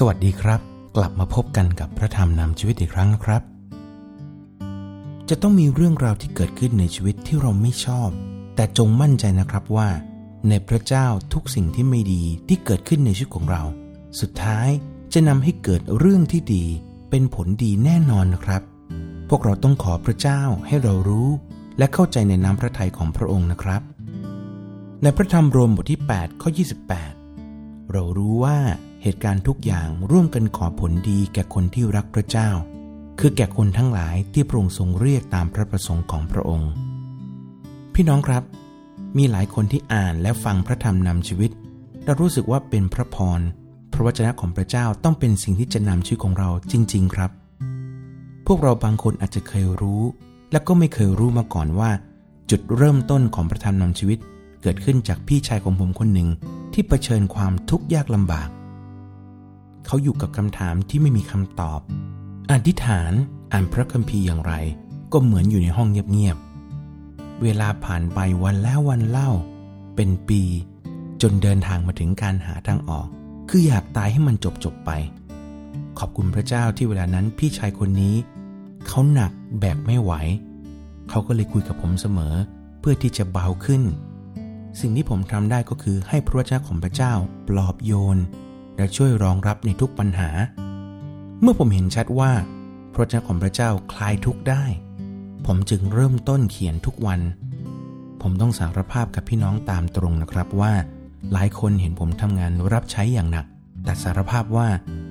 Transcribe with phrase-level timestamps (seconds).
[0.00, 0.60] สวัสดีครับ
[0.96, 3.42] กลับมาพบกันกับพระธรรมนำชีวิตอีกครั้งนะครับ
[5.28, 8.08] จะต้องมีเรื่องราวที่เกิดขึ้นในชีวิตที่เราไม่ชอบ
[8.56, 9.88] แต่จงมั่นใจนะครับว่า
[10.48, 13.62] ในพระเจ้าทุกสิ่งที่ไม่ดีที่เกิดขึ้นในชีวิตของเรา
[14.20, 14.68] สุดท้าย
[15.12, 16.64] จะนำให้เกิดเรื่องที่ดี
[17.10, 18.62] เป็นผลดีแน่นอนนะครับ
[19.28, 21.28] พวกเราต้องขอพระเจ้าให้เรารู้
[21.78, 23.82] และเข้าใจในน้ำพระทัยของพระองค์นะครับ
[25.02, 26.50] ในพระธรรมโรมบทที่8ข้อ
[27.20, 28.58] 28 เรารู้ว่า
[29.08, 32.48] เหตุการณ์ทุกอย่างร่วมกันขอผลดีแก่คนที่รักพระเจ้า
[33.20, 36.70] คือแก่คนทั้งหลายที่พระองค์ทรงเรียกตามพระประสงค์ของพระองค์
[37.94, 38.42] พี่น้องครับ
[39.16, 41.50] มีหลายคนที่อ่านและฟังพระธรรมนำชีวิต
[42.04, 43.40] และรู้สึกว่าเป็นพระพร
[43.92, 47.30] พระวจนะของพระเจ้าต้องเป็นสิ่งที่จะนำชีวิตของเราจริง ๆ ครับ
[48.46, 50.02] พวกเราบางคนอาจจะเคยรู้
[50.52, 51.90] และก็ไม่เคยรู้มาก่อนว่า
[52.50, 54.18] จุดเริ่มต้นของพระธรรมนำชีวิต
[54.62, 56.28] เกิดขึ้นจากพี่ชายของผมคนหนึ่ง
[56.72, 58.48] ที่เผชิญความทุกข์ยากลำบาก
[59.86, 61.80] เขาอยู่กับคำถามที่ไม่มีคำตอบ
[62.52, 63.12] อธิษฐาน
[63.52, 64.54] อ่านพระคัมภีร์อย่างไร
[65.12, 69.30] ก็เหมือนอยู่ในห้องเงียบๆ เวลาผ่านไปวันแล้ววันเล่า
[69.96, 70.42] เป็นปี
[71.22, 73.06] จนเดินทางมาถึงการหาทางออก
[73.48, 74.90] คืออยากตายให้มันจบจบไป
[75.98, 78.14] ขอบคุณพระเจ้าที่เวลานั้นพี่ชายคนนี้
[78.86, 80.12] เขาหนักแบกไม่ไหว
[81.10, 82.34] เขาก็เลยคุยกับผมเสมอ
[82.80, 83.82] เพื่อที่จะเบาขึ้น
[84.80, 87.12] สิ่งที่ผมทำได้ก็คือให้พระเจ้าของพระเจ้า
[87.48, 88.18] ปลอบโยน
[88.76, 90.30] และช่วยรองรับในทุกปัญหา
[91.40, 92.32] เมื่อผมเห็นชัดว่า
[92.94, 94.64] พระเจ้าของพระเจ้าคลายทุกได้
[95.46, 97.20] ผมจึงเริ่มต้นเขียนทุกวัน
[98.22, 100.72] ผมต้องสารภาพกับพี่น้องตามตรงนะครับว่า
[101.32, 103.46] หลายคนเห็นผมทำงานรับใช้อย่างหนัก
[103.84, 104.68] แต่สารภาพว่า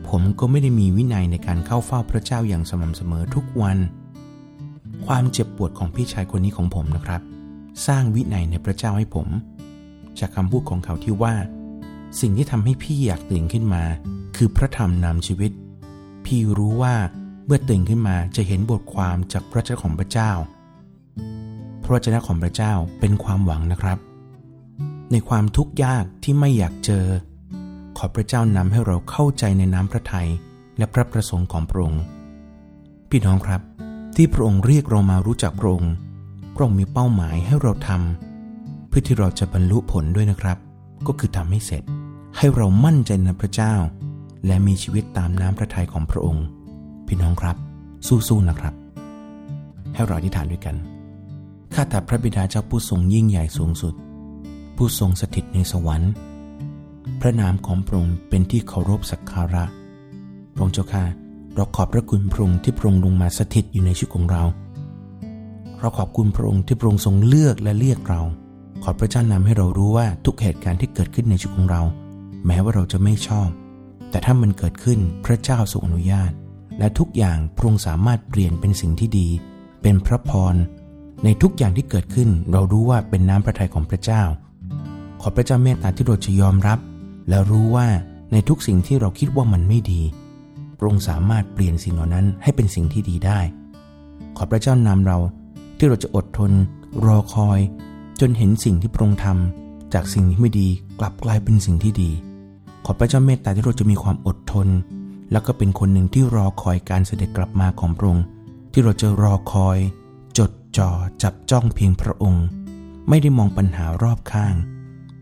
[0.10, 3.78] ผมก็ไม่ได้มีวินัยในการเข้าเฝ้าพระเจ้าอย่างสม่ำเสมอทุกวัน
[5.06, 7.22] ความเจ็บปวดของพี่ชายคนนี้ของผมนะครับ
[7.88, 9.28] สร้างวินัยในพระเจ้าให้ผม
[10.20, 11.36] จากคำพูดของเขาที่ว่า
[12.20, 13.84] สิ่งที่ทำให้พี่อยากตื่นขึ้นมา
[14.36, 15.52] คือพระธรรมนำชีวิต
[16.26, 16.96] พี่รู้ว่า
[17.46, 20.32] เมื่อตื่นขึ้นมาจะเห็นบทความจากพระเจ้าของพระเจ้า
[21.84, 23.98] พระเจ้าของพระเจ้าเป็นความหวังนะครับ
[25.12, 27.06] ในความทุกข์ยากที่ไม่อยากเจอ
[27.98, 30.30] ขอพระเจ้านำให้เราเข้าใจในน้ำพระทัย
[30.78, 32.04] และพระประสงค์ของพระองค์
[33.10, 33.62] พี่น้องครับ
[34.16, 35.94] ที่พระองค์เรียกเรามารู้จักพระองค์
[36.54, 40.58] พระองค์มีเป้าหมายให้เราทำเพื่อที่เราจะบรรลุผลด้วยนะครับ
[41.08, 41.84] ก็คือทำให้เสร็จ
[42.38, 43.74] ให้เรามั่นใจในพระเจ้า
[44.46, 46.46] และมีชีวิตตามน้ำพระทัยของพระองค์
[47.08, 47.58] พี่น้องครับ
[48.08, 48.74] สู้ๆนะครับ
[49.94, 50.76] ให้เราอธิษฐานด้วยกัน
[51.74, 53.94] ข้าแต่พระบิดาเจ้าผู้ทรงยิ่งใหญ่สูงสุด
[54.76, 56.12] ผู้ทรงสถิตในสวรรค์
[57.22, 59.64] พระนามของพระองค์เป็นที่เคารพสักการะ
[60.54, 61.04] พระองค์เจ้าข้า
[61.56, 64.44] เราขอบพระคุณพระองค์ที่พระองค์ลงมาสถิตอยู่ในชีวิตของเรา
[65.80, 68.22] เราขอบคุณพระองค์ที่พระองค์ทรงเลือกและเรียกเรา
[68.84, 71.82] ขอพระเจ้านำให้เรารู้ว่าทุกเหตุการณ์ที่เกิดขึ้นในชีวิตของเรา
[72.46, 73.50] แม้ว่าเราจะไม่ชอบ
[74.10, 76.32] แต่ถ้ามันเกิดขึ้นพระเจ้าทรงอนุญาต
[76.80, 79.28] และทุกอย่างพระองค์สามารถเปลี่ยนเป็นสิ่งที่ดี
[79.82, 80.56] เป็นพระพร
[81.24, 84.24] ในทุกอย่างที่เกิดขึ้นเรารู้ว่าเป็นน้ำพระทัยของพระเจ้า
[85.22, 86.80] ขอพระเจ้าเมตตาที่เราจะยอมรับ
[87.30, 87.88] และรู้ว่า
[88.32, 90.02] ในทุกสิ่งที่เราคิดว่ามันไม่ดี
[90.78, 93.40] พระองค์สามารถเปลี่ยนสิ่งเหล่านั้นให้เป็นสิ่งที่ดีได้
[94.38, 95.18] ขอพระเจ้านำเรา
[95.78, 96.52] ที่เราจะอดทน
[97.06, 97.60] รอคอย
[98.20, 100.68] จนเห็นสิ่งที่พระองค์ทำจากสิ่งที่ไม่ดี
[101.00, 102.12] กลับกลายเป็นสิ่งที่ดี
[102.86, 104.68] ขอพระเจ้าเมตตาที่เราจะมีความอดทน
[105.32, 108.26] แล้วก็เป็นคนหนึ่งที่รอคอยการเสด็จกลับมาของพระองค์
[108.72, 109.78] ที่เราจะรอคอย
[110.38, 110.90] จดจ่อ
[111.24, 112.46] จับจ้องเพียงพระองค์
[113.10, 114.56] ไม่ได้มองปัญหารอบข้าง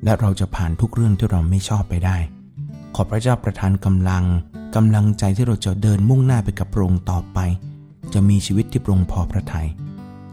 [0.03, 2.17] และเราจะผ่านทุกเรื่องที่เราไม่ชอบไปได้
[2.95, 4.23] ขอพระเจ้าประทานกำลัง
[4.75, 7.39] กำลังใจที่เราจะเดินมุ่งหน้าไปกับพระองค์ต่อไป
[8.13, 9.67] จะมีชีวิตที่ปรงพอพระทยัย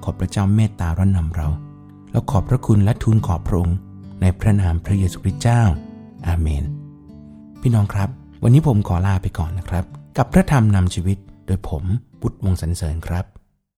[0.02, 1.48] ขอพระเจ้าเมตตาร้นนำเรา
[2.10, 3.76] แล้วขอบพระคุณและทูลขอบพระองค์
[4.20, 5.62] ในพระนามพระเยซูคริสต์เจ้า
[6.28, 6.64] อาเมน
[7.62, 8.08] พี่น้องครับ
[8.42, 9.84] วันนี้ผมขอลาไปก่อนนะครับ
[10.18, 11.84] กับพระธรรมนำชีวิตโดยผม
[12.22, 13.24] บุตรวงสรรเสริญครับ